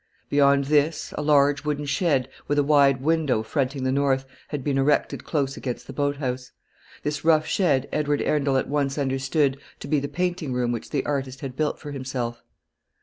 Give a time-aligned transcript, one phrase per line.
[0.29, 4.79] Beyond this, a large wooden shed, with a wide window fronting the north, had been
[4.79, 6.51] erected close against the boat house.
[7.03, 11.05] This rough shed Edward Arundel at once understood to be the painting room which the
[11.05, 12.41] artist had built for himself.